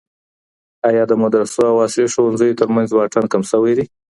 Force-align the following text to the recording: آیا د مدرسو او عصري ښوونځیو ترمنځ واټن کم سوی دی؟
آیا 0.89 1.03
د 1.07 1.13
مدرسو 1.23 1.61
او 1.71 1.75
عصري 1.85 2.05
ښوونځیو 2.13 2.59
ترمنځ 2.59 2.89
واټن 2.93 3.25
کم 3.31 3.41
سوی 3.51 3.73
دی؟ 3.77 3.85